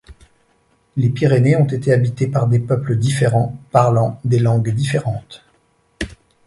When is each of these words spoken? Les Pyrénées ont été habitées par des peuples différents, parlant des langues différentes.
Les 0.97 1.11
Pyrénées 1.11 1.55
ont 1.57 1.67
été 1.67 1.93
habitées 1.93 2.25
par 2.25 2.47
des 2.47 2.57
peuples 2.59 2.95
différents, 2.95 3.55
parlant 3.69 4.19
des 4.25 4.39
langues 4.39 4.71
différentes. 4.73 5.45